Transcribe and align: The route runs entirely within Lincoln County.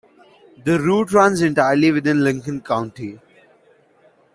The 0.65 0.79
route 0.79 1.11
runs 1.13 1.41
entirely 1.43 1.91
within 1.91 2.23
Lincoln 2.23 2.61
County. 2.61 3.19